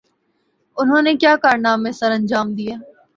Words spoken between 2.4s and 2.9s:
دئیے؟